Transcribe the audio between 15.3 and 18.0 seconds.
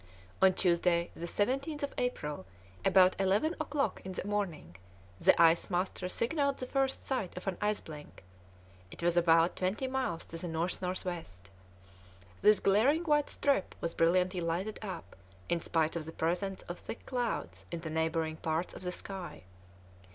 in spite of the presence of thick clouds in the